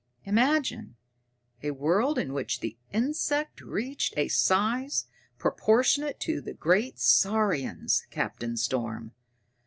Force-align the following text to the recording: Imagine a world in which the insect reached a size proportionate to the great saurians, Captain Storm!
Imagine 0.23 0.95
a 1.61 1.69
world 1.69 2.17
in 2.17 2.33
which 2.33 2.59
the 2.61 2.75
insect 2.91 3.61
reached 3.61 4.15
a 4.17 4.29
size 4.29 5.05
proportionate 5.37 6.19
to 6.21 6.41
the 6.41 6.55
great 6.55 6.97
saurians, 6.97 8.07
Captain 8.09 8.57
Storm! 8.57 9.11